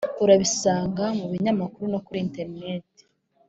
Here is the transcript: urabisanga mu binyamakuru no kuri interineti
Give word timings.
urabisanga 0.23 1.03
mu 1.17 1.25
binyamakuru 1.31 1.85
no 1.93 1.99
kuri 2.05 2.19
interineti 2.25 3.01